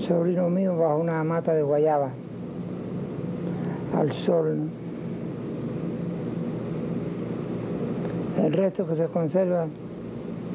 sobrino 0.00 0.48
mío 0.50 0.76
bajo 0.76 0.98
una 0.98 1.22
mata 1.24 1.54
de 1.54 1.62
guayaba, 1.62 2.10
al 3.96 4.12
sol. 4.12 4.68
El 8.44 8.52
resto 8.52 8.86
que 8.86 8.96
se 8.96 9.06
conserva 9.06 9.66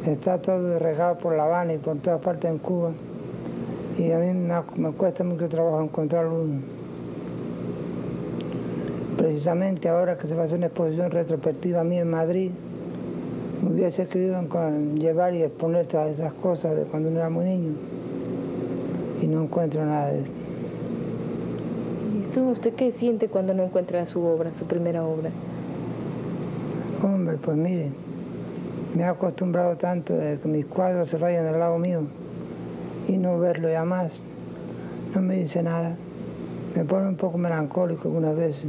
está 0.05 0.37
todo 0.37 0.77
regado 0.79 1.17
por 1.17 1.35
La 1.35 1.45
Habana 1.45 1.73
y 1.73 1.77
por 1.77 1.97
todas 1.97 2.21
partes 2.21 2.49
en 2.49 2.57
Cuba 2.59 2.91
y 3.97 4.11
a 4.11 4.17
mí 4.17 4.33
me, 4.77 4.91
cuesta 4.91 5.23
mucho 5.23 5.49
trabajo 5.49 5.81
encontrar 5.81 6.27
uno. 6.27 6.59
Precisamente 9.17 9.89
ahora 9.89 10.17
que 10.17 10.27
se 10.27 10.33
va 10.33 10.43
a 10.43 10.45
hacer 10.45 10.57
una 10.57 10.67
exposición 10.67 11.11
retrospectiva 11.11 11.81
a 11.81 11.83
mí 11.83 11.97
en 11.97 12.09
Madrid, 12.09 12.51
me 13.61 13.73
hubiese 13.73 14.07
querido 14.07 14.41
llevar 14.95 15.35
y 15.35 15.43
exponer 15.43 15.85
todas 15.87 16.11
esas 16.11 16.33
cosas 16.33 16.75
de 16.75 16.83
cuando 16.83 17.09
uno 17.09 17.19
era 17.19 17.29
muy 17.29 17.45
niño 17.45 17.73
y 19.21 19.27
no 19.27 19.43
encuentro 19.43 19.85
nada 19.85 20.07
de 20.07 20.21
esto. 20.21 20.31
¿Y 22.35 22.39
usted 22.39 22.73
qué 22.73 22.91
siente 22.91 23.27
cuando 23.27 23.53
no 23.53 23.63
encuentra 23.63 24.07
su 24.07 24.23
obra, 24.23 24.51
su 24.57 24.65
primera 24.65 25.03
obra? 25.03 25.29
Hombre, 27.03 27.37
pues 27.37 27.57
mire, 27.57 27.89
me 28.95 29.03
he 29.03 29.05
acostumbrado 29.05 29.75
tanto 29.77 30.13
de 30.13 30.37
que 30.39 30.47
mis 30.47 30.65
cuadros 30.65 31.09
se 31.09 31.17
vayan 31.17 31.45
del 31.45 31.59
lado 31.59 31.77
mío 31.77 32.01
y 33.07 33.17
no 33.17 33.39
verlo 33.39 33.69
ya 33.69 33.85
más. 33.85 34.11
No 35.15 35.21
me 35.21 35.37
dice 35.37 35.61
nada. 35.63 35.95
Me 36.75 36.85
pone 36.85 37.07
un 37.07 37.15
poco 37.15 37.37
melancólico 37.37 38.07
algunas 38.07 38.35
veces. 38.35 38.65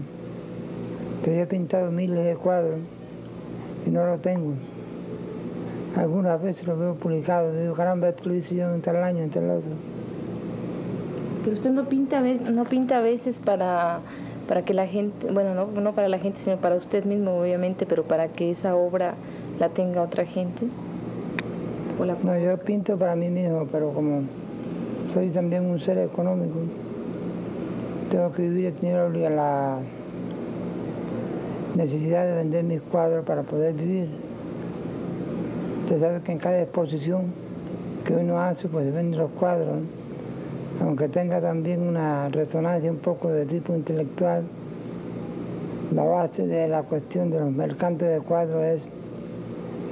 Pero 1.24 1.36
yo 1.36 1.42
he 1.42 1.46
pintado 1.46 1.90
miles 1.90 2.24
de 2.24 2.34
cuadros 2.34 2.78
y 3.86 3.90
no 3.90 4.04
lo 4.06 4.18
tengo. 4.18 4.54
Algunas 5.96 6.42
veces 6.42 6.66
lo 6.66 6.76
veo 6.76 6.94
publicado, 6.94 7.52
digo, 7.52 7.74
caramba, 7.74 8.08
esto 8.08 8.28
lo 8.28 8.34
hice 8.34 8.54
yo 8.54 8.74
entre 8.74 8.96
el 8.96 9.04
año, 9.04 9.22
entre 9.22 9.44
el 9.44 9.50
otro. 9.50 9.70
Pero 11.42 11.56
usted 11.56 11.70
no 11.70 11.84
pinta, 11.88 12.20
no 12.20 12.64
pinta 12.64 12.98
a 12.98 13.00
veces 13.00 13.36
para, 13.44 13.98
para 14.48 14.62
que 14.62 14.74
la 14.74 14.86
gente, 14.86 15.30
bueno, 15.32 15.54
no, 15.54 15.80
no 15.80 15.92
para 15.92 16.08
la 16.08 16.18
gente, 16.18 16.38
sino 16.38 16.56
para 16.56 16.76
usted 16.76 17.04
mismo, 17.04 17.40
obviamente, 17.40 17.84
pero 17.86 18.04
para 18.04 18.28
que 18.28 18.50
esa 18.50 18.76
obra 18.76 19.14
la 19.58 19.68
tenga 19.68 20.02
otra 20.02 20.24
gente. 20.24 20.66
No, 22.24 22.38
yo 22.38 22.56
pinto 22.58 22.96
para 22.96 23.14
mí 23.14 23.28
mismo, 23.28 23.66
pero 23.70 23.92
como 23.92 24.22
soy 25.14 25.28
también 25.30 25.66
un 25.66 25.78
ser 25.80 25.98
económico, 25.98 26.58
tengo 28.10 28.32
que 28.32 28.42
vivir 28.42 28.72
tener 28.74 29.10
la 29.30 29.78
necesidad 31.76 32.24
de 32.26 32.34
vender 32.34 32.64
mis 32.64 32.80
cuadros 32.82 33.24
para 33.24 33.42
poder 33.42 33.74
vivir. 33.74 34.08
Usted 35.84 36.00
sabe 36.00 36.20
que 36.22 36.32
en 36.32 36.38
cada 36.38 36.60
exposición 36.60 37.26
que 38.04 38.14
uno 38.14 38.40
hace, 38.40 38.68
pues 38.68 38.92
vende 38.92 39.16
los 39.16 39.30
cuadros, 39.32 39.78
aunque 40.80 41.08
tenga 41.08 41.40
también 41.40 41.82
una 41.82 42.28
resonancia 42.28 42.90
un 42.90 42.98
poco 42.98 43.28
de 43.28 43.46
tipo 43.46 43.74
intelectual, 43.74 44.44
la 45.94 46.04
base 46.04 46.46
de 46.46 46.68
la 46.68 46.82
cuestión 46.82 47.30
de 47.30 47.40
los 47.40 47.52
mercantes 47.52 48.08
de 48.08 48.20
cuadros 48.20 48.64
es 48.64 48.82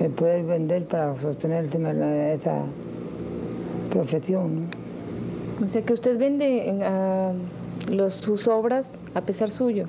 el 0.00 0.10
poder 0.12 0.44
vender 0.44 0.86
para 0.86 1.16
sostener 1.18 1.66
esta 1.66 2.62
profesión. 3.90 4.66
O 5.62 5.68
sea 5.68 5.82
que 5.82 5.92
usted 5.92 6.18
vende 6.18 6.72
los, 7.90 8.14
sus 8.14 8.48
obras 8.48 8.92
a 9.14 9.20
pesar 9.20 9.52
suyo. 9.52 9.86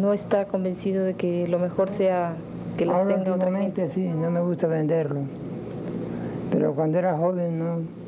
No 0.00 0.12
está 0.12 0.46
convencido 0.46 1.04
de 1.04 1.14
que 1.14 1.48
lo 1.48 1.58
mejor 1.58 1.90
sea 1.90 2.34
que 2.76 2.86
las 2.86 3.06
tenga 3.06 3.34
otra 3.34 3.52
gente. 3.58 3.90
sí, 3.90 4.06
no 4.06 4.30
me 4.30 4.40
gusta 4.40 4.66
venderlo. 4.66 5.20
Pero 6.50 6.74
cuando 6.74 6.98
era 6.98 7.16
joven 7.16 7.58
no 7.58 8.01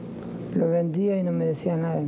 lo 0.55 0.69
vendía 0.69 1.19
y 1.19 1.23
no 1.23 1.33
me 1.33 1.47
decía 1.47 1.77
nada. 1.77 2.03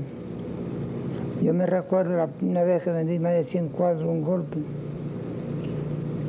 Yo 1.43 1.53
me 1.53 1.67
recuerdo 1.67 2.29
una 2.41 2.63
vez 2.63 2.83
que 2.83 2.91
vendí 2.91 3.19
más 3.19 3.33
de 3.33 3.45
100 3.45 3.69
cuadros 3.69 4.05
un 4.05 4.23
golpe 4.23 4.59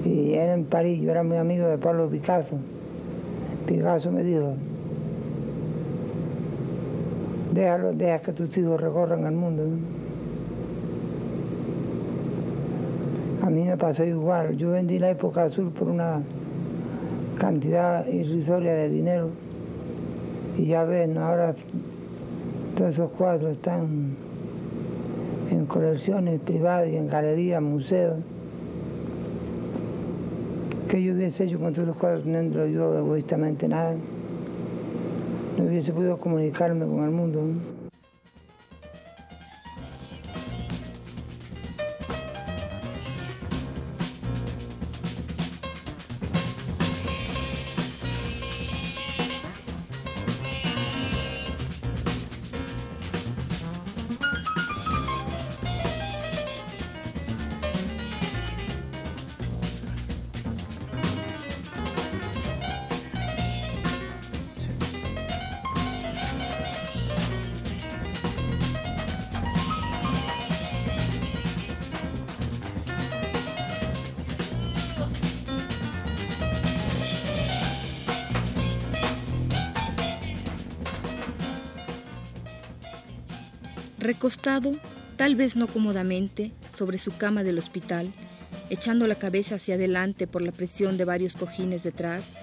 y 0.05 0.33
era 0.33 0.53
en 0.53 0.65
París, 0.65 1.01
yo 1.01 1.11
era 1.11 1.23
muy 1.23 1.37
amigo 1.37 1.67
de 1.67 1.77
Pablo 1.77 2.09
Picasso. 2.09 2.55
Picasso 3.65 4.11
me 4.11 4.23
dijo, 4.23 4.53
déjalo, 7.53 7.93
deja 7.93 8.19
que 8.19 8.33
tus 8.33 8.57
hijos 8.57 8.79
recorran 8.79 9.25
el 9.25 9.33
mundo. 9.33 9.63
A 13.41 13.49
mí 13.49 13.63
me 13.63 13.77
pasó 13.77 14.03
igual, 14.03 14.57
yo 14.57 14.71
vendí 14.71 14.99
la 14.99 15.09
época 15.09 15.43
azul 15.43 15.71
por 15.71 15.87
una 15.87 16.21
cantidad 17.37 18.05
irrisoria 18.07 18.73
de 18.73 18.89
dinero 18.89 19.29
y 20.57 20.65
ya 20.65 20.83
ven, 20.83 21.17
ahora 21.17 21.53
todos 22.77 22.91
esos 22.91 23.09
cuadros 23.11 23.53
están 23.53 24.15
en 25.49 25.65
colecciones 25.65 26.39
privadas 26.41 26.89
y 26.89 26.95
en 26.95 27.07
galerías, 27.07 27.59
museos. 27.59 28.17
¿Qué 30.87 31.01
yo 31.01 31.13
hubiese 31.13 31.45
hecho 31.45 31.59
con 31.59 31.73
todos 31.73 31.87
los 31.87 31.97
cuadros 31.97 32.23
teniendo 32.23 32.67
yo 32.67 32.95
egoístamente 32.99 33.67
nada? 33.67 33.95
No 35.57 35.65
hubiese 35.65 35.91
podido 35.91 36.17
comunicarme 36.17 36.85
con 36.85 37.03
el 37.03 37.09
mundo. 37.09 37.41
Recostado, 84.07 84.71
tal 85.17 85.35
vez 85.35 85.57
no 85.57 85.67
cómodamente, 85.67 86.53
sobre 86.73 86.97
su 86.97 87.17
cama 87.17 87.43
del 87.43 87.57
hospital, 87.57 88.07
echando 88.69 89.05
la 89.05 89.15
cabeza 89.15 89.55
hacia 89.55 89.75
adelante 89.75 90.27
por 90.27 90.41
la 90.41 90.53
presión 90.53 90.95
de 90.95 91.03
varios 91.03 91.33
cojines 91.33 91.83
detrás, 91.83 92.33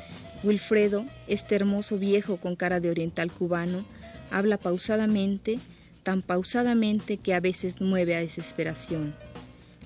Wilfredo, 0.42 1.06
este 1.26 1.54
hermoso 1.54 1.98
viejo 1.98 2.36
con 2.36 2.54
cara 2.54 2.80
de 2.80 2.90
oriental 2.90 3.32
cubano, 3.32 3.86
habla 4.30 4.58
pausadamente, 4.58 5.58
tan 6.02 6.20
pausadamente 6.20 7.16
que 7.16 7.32
a 7.32 7.40
veces 7.40 7.80
mueve 7.80 8.14
a 8.14 8.20
desesperación. 8.20 9.14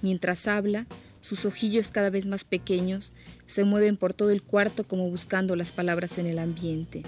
Mientras 0.03 0.49
habla, 0.49 0.85
sus 1.21 1.45
ojillos 1.45 1.93
cada 1.93 2.11
vez 2.11 2.27
más 2.27 2.43
pequeños 2.43 3.13
se 3.47 3.63
mueven 3.63 3.97
por 3.97 4.15
todo 4.15 4.31
el 4.31 4.43
cuarto 4.43 4.83
como 4.83 5.09
buscando 5.09 5.55
las 5.55 5.71
palabras 5.71 6.19
en 6.19 6.27
el 6.27 6.41
ambiente. 6.41 7.05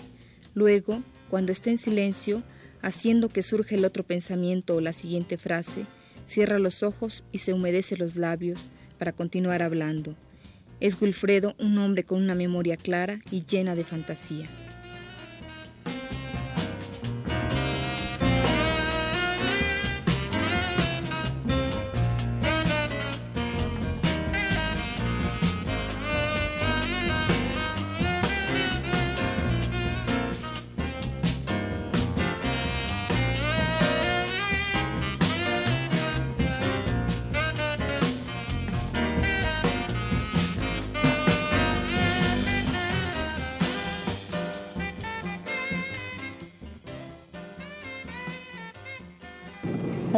Luego, 0.54 1.02
cuando 1.28 1.50
está 1.50 1.70
en 1.70 1.78
silencio, 1.78 2.44
haciendo 2.82 3.28
que 3.28 3.42
surge 3.42 3.76
el 3.76 3.84
otro 3.84 4.04
pensamiento 4.04 4.74
o 4.74 4.80
la 4.80 4.92
siguiente 4.92 5.38
frase, 5.38 5.84
cierra 6.26 6.58
los 6.58 6.82
ojos 6.82 7.24
y 7.32 7.38
se 7.38 7.52
humedece 7.52 7.96
los 7.96 8.16
labios 8.16 8.68
para 8.98 9.12
continuar 9.12 9.62
hablando. 9.62 10.14
Es 10.80 11.00
Wilfredo 11.00 11.54
un 11.58 11.78
hombre 11.78 12.04
con 12.04 12.22
una 12.22 12.34
memoria 12.34 12.76
clara 12.76 13.20
y 13.30 13.44
llena 13.44 13.74
de 13.74 13.84
fantasía. 13.84 14.48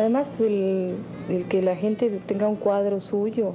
Además, 0.02 0.26
el, 0.40 0.96
que 1.48 1.62
la 1.62 1.76
gente 1.76 2.10
tenga 2.26 2.48
un 2.48 2.56
cuadro 2.56 2.98
suyo 2.98 3.52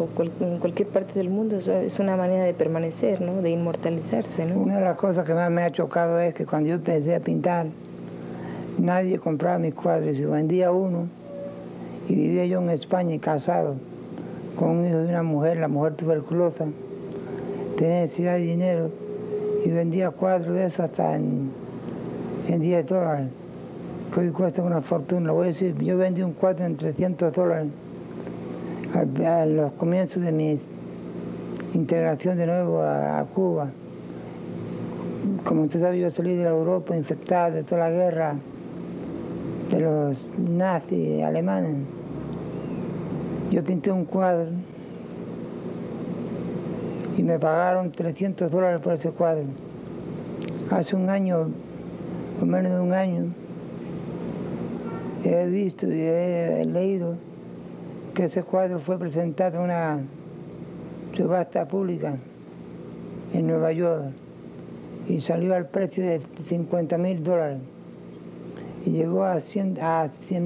o 0.00 0.08
en 0.42 0.58
cualquier 0.58 0.88
parte 0.88 1.14
del 1.14 1.30
mundo 1.30 1.58
es 1.58 2.00
una 2.00 2.16
manera 2.16 2.42
de 2.42 2.54
permanecer, 2.54 3.20
¿no? 3.20 3.40
de 3.40 3.50
inmortalizarse. 3.50 4.44
Una 4.52 4.80
de 4.80 4.84
las 4.84 4.96
cosas 4.96 5.24
que 5.24 5.32
más 5.32 5.48
me 5.48 5.62
ha 5.62 5.70
chocado 5.70 6.18
es 6.18 6.34
que 6.34 6.44
cuando 6.44 6.70
yo 6.70 6.74
empecé 6.74 7.14
a 7.14 7.20
pintar, 7.20 7.66
nadie 8.78 9.20
compraba 9.20 9.60
mis 9.60 9.74
cuadros 9.74 10.18
y 10.18 10.24
vendía 10.24 10.72
uno. 10.72 11.06
Y 12.08 12.16
vivía 12.16 12.46
yo 12.46 12.60
en 12.60 12.70
España 12.70 13.16
casado 13.20 13.76
con 14.56 14.70
un 14.70 14.86
hijo 14.86 14.98
de 14.98 15.10
una 15.10 15.22
mujer, 15.22 15.58
la 15.58 15.68
mujer 15.68 15.94
tuberculosa. 15.94 16.66
Tenía 17.78 18.00
necesidad 18.00 18.34
de 18.34 18.40
dinero 18.40 18.90
y 19.64 19.70
vendía 19.70 20.10
cuadros 20.10 20.52
de 20.52 20.66
eso 20.66 20.82
hasta 20.82 21.14
en, 21.14 21.52
en 22.48 22.60
10 22.60 22.86
dólares 22.86 23.28
que 24.22 24.32
cuesta 24.32 24.62
una 24.62 24.80
fortuna. 24.80 25.32
Voy 25.32 25.44
a 25.44 25.46
decir, 25.48 25.76
yo 25.78 25.98
vendí 25.98 26.22
un 26.22 26.32
cuadro 26.32 26.64
en 26.64 26.76
300 26.76 27.32
dólares 27.32 27.68
a, 28.94 29.44
los 29.44 29.72
comienzos 29.72 30.22
de 30.22 30.32
mi 30.32 30.58
integración 31.74 32.38
de 32.38 32.46
nuevo 32.46 32.82
a, 32.82 33.24
Cuba. 33.34 33.68
Como 35.44 35.64
usted 35.64 35.82
sabe, 35.82 35.98
yo 35.98 36.10
salí 36.10 36.34
de 36.34 36.44
la 36.44 36.50
Europa 36.50 36.96
infectada 36.96 37.50
de 37.50 37.62
toda 37.62 37.88
la 37.88 37.90
guerra 37.90 38.34
de 39.70 39.80
los 39.80 40.24
nazis 40.38 41.22
alemanes. 41.22 41.76
Yo 43.50 43.62
pinté 43.64 43.92
un 43.92 44.06
cuadro 44.06 44.50
y 47.18 47.22
me 47.22 47.38
pagaron 47.38 47.92
300 47.92 48.50
dólares 48.50 48.80
por 48.80 48.94
ese 48.94 49.10
cuadro. 49.10 49.44
Hace 50.70 50.96
un 50.96 51.10
año, 51.10 51.48
o 52.40 52.46
menos 52.46 52.72
de 52.72 52.80
un 52.80 52.92
año, 52.92 53.24
he 55.28 55.46
visto 55.46 55.86
y 55.86 56.00
he 56.00 56.64
leído 56.64 57.16
que 58.14 58.24
ese 58.24 58.42
cuadro 58.42 58.78
fue 58.78 58.98
presentado 58.98 59.56
en 59.56 59.64
una 59.64 60.00
subasta 61.14 61.66
pública 61.66 62.16
en 63.32 63.46
Nueva 63.46 63.72
York 63.72 64.12
y 65.08 65.20
salió 65.20 65.54
al 65.54 65.66
precio 65.68 66.04
de 66.04 66.20
50 66.44 66.98
mil 66.98 67.22
dólares 67.22 67.58
y 68.84 68.90
llegó 68.90 69.24
a 69.24 69.40
100 69.40 69.78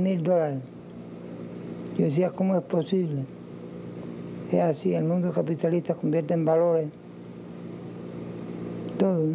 mil 0.03 0.23
dólares. 0.23 0.61
Yo 1.99 2.07
decía, 2.07 2.31
¿cómo 2.31 2.57
es 2.57 2.63
posible? 2.63 3.23
Es 4.51 4.61
así, 4.61 4.95
el 4.95 5.05
mundo 5.05 5.33
capitalista 5.33 5.95
convierte 5.95 6.35
en 6.35 6.45
valores 6.45 6.89
todo. 9.01 9.29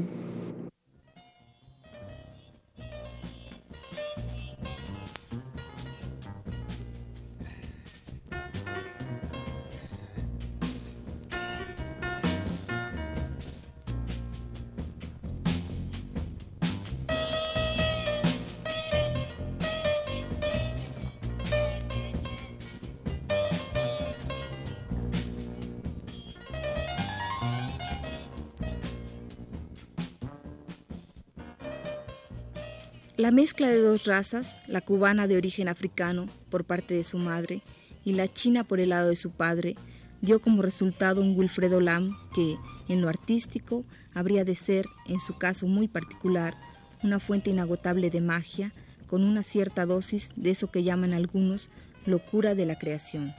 La 33.17 33.31
mezcla 33.31 33.69
de 33.69 33.79
dos 33.79 34.07
razas, 34.07 34.57
la 34.67 34.81
cubana 34.81 35.25
de 35.25 35.37
origen 35.37 35.69
africano 35.69 36.25
por 36.49 36.65
parte 36.65 36.95
de 36.95 37.05
su 37.05 37.17
madre 37.17 37.61
y 38.03 38.11
la 38.11 38.27
china 38.27 38.65
por 38.65 38.81
el 38.81 38.89
lado 38.89 39.07
de 39.07 39.15
su 39.15 39.31
padre, 39.31 39.77
dio 40.19 40.41
como 40.41 40.61
resultado 40.61 41.21
un 41.21 41.33
Wilfredo 41.37 41.79
Lam 41.79 42.17
que, 42.33 42.57
en 42.89 42.99
lo 42.99 43.07
artístico, 43.07 43.85
habría 44.13 44.43
de 44.43 44.55
ser, 44.55 44.85
en 45.05 45.21
su 45.21 45.37
caso 45.37 45.65
muy 45.65 45.87
particular, 45.87 46.57
una 47.03 47.21
fuente 47.21 47.51
inagotable 47.51 48.09
de 48.09 48.19
magia, 48.19 48.73
con 49.07 49.23
una 49.23 49.43
cierta 49.43 49.85
dosis 49.85 50.31
de 50.35 50.49
eso 50.49 50.69
que 50.69 50.83
llaman 50.83 51.13
algunos 51.13 51.69
locura 52.05 52.53
de 52.53 52.65
la 52.65 52.77
creación. 52.77 53.33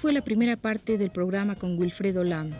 Fue 0.00 0.14
la 0.14 0.22
primera 0.22 0.56
parte 0.56 0.96
del 0.96 1.10
programa 1.10 1.56
con 1.56 1.78
Wilfredo 1.78 2.24
Lam. 2.24 2.52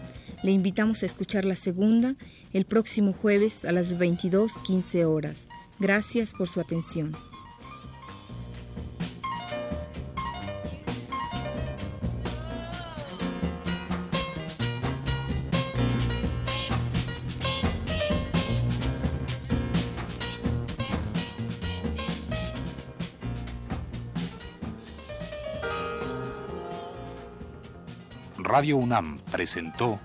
Le 0.42 0.50
invitamos 0.50 1.03
a 1.03 1.07
escuchar 1.07 1.46
la 1.46 1.57
segunda 1.57 2.14
el 2.53 2.66
próximo 2.66 3.14
jueves 3.14 3.64
a 3.64 3.72
las 3.72 3.96
22.15 3.96 5.05
horas. 5.07 5.46
Gracias 5.79 6.35
por 6.35 6.48
su 6.48 6.61
atención. 6.61 7.29
Radio 28.60 28.76
UNAM 28.76 29.18
presentó 29.32 29.98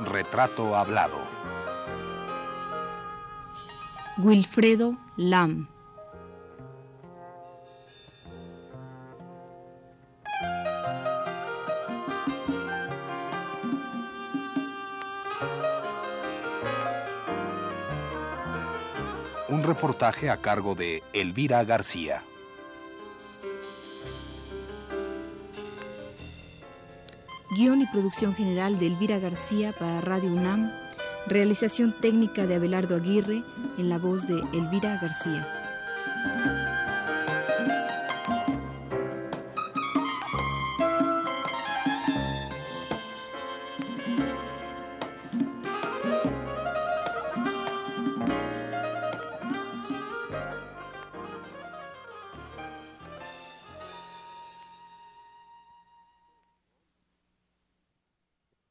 Retrato 0.00 0.76
Hablado. 0.76 1.16
Wilfredo 4.18 4.98
Lam. 5.16 5.68
Un 19.50 19.64
reportaje 19.64 20.30
a 20.30 20.36
cargo 20.36 20.76
de 20.76 21.02
Elvira 21.12 21.64
García. 21.64 22.22
Guión 27.56 27.82
y 27.82 27.86
producción 27.88 28.32
general 28.32 28.78
de 28.78 28.86
Elvira 28.86 29.18
García 29.18 29.74
para 29.76 30.00
Radio 30.02 30.30
UNAM. 30.30 30.70
Realización 31.26 31.96
técnica 32.00 32.46
de 32.46 32.54
Abelardo 32.54 32.94
Aguirre 32.94 33.42
en 33.76 33.88
la 33.88 33.98
voz 33.98 34.28
de 34.28 34.40
Elvira 34.52 35.00
García. 35.02 36.59